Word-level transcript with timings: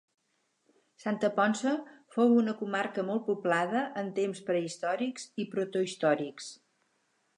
Santa 1.01 1.29
Ponça 1.39 1.73
fou 2.15 2.33
una 2.37 2.55
comarca 2.61 3.05
molt 3.11 3.25
poblada 3.27 3.83
en 4.03 4.09
temps 4.21 4.41
prehistòrics 4.49 5.29
i 5.45 5.47
protohistòrics. 5.53 6.49